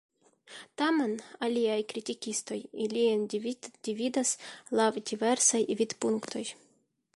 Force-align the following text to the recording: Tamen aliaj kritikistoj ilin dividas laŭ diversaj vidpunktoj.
Tamen 0.81 1.11
aliaj 1.47 1.75
kritikistoj 1.91 2.57
ilin 2.87 3.27
dividas 3.89 4.33
laŭ 4.81 4.91
diversaj 5.13 5.65
vidpunktoj. 5.83 6.47